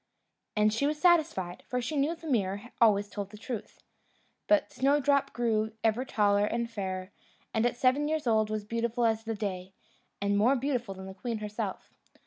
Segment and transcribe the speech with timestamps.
[0.55, 3.83] And she was satisfied, for she knew the mirror always told the truth.
[4.47, 7.11] But Snowdrop grew ever taller and fairer,
[7.53, 9.73] and at seven years old was beautiful as the day,
[10.19, 11.93] and more beautiful than the queen herself.